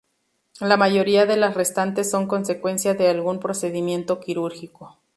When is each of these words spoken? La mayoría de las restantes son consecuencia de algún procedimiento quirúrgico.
La 0.61 0.77
mayoría 0.77 1.27
de 1.27 1.37
las 1.37 1.53
restantes 1.53 2.09
son 2.09 2.25
consecuencia 2.25 2.95
de 2.95 3.07
algún 3.07 3.37
procedimiento 3.39 4.19
quirúrgico. 4.19 4.97